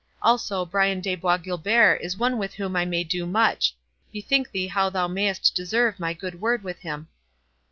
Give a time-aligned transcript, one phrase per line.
[0.23, 4.89] Also Brian de Bois Guilbert is one with whom I may do much—bethink thee how
[4.89, 7.07] thou mayst deserve my good word with him."